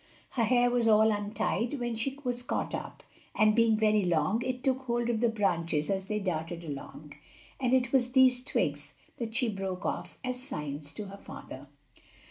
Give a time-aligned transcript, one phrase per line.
[0.31, 3.03] Her hair was all untied when she was caught up,
[3.35, 7.13] and being very long it took hold of the branches as they darted along,
[7.59, 11.67] and it was these twigs that she broke off as signs to her father.